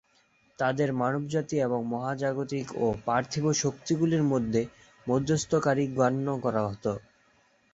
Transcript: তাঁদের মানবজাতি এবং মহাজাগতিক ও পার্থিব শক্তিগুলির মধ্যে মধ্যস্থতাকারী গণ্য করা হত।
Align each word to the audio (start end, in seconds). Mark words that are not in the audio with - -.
তাঁদের 0.59 0.89
মানবজাতি 0.95 1.55
এবং 1.59 1.79
মহাজাগতিক 1.87 2.67
ও 2.77 2.95
পার্থিব 3.05 3.45
শক্তিগুলির 3.61 4.23
মধ্যে 4.31 4.61
মধ্যস্থতাকারী 5.07 5.85
গণ্য 5.97 6.27
করা 6.43 6.61
হত। 6.67 6.85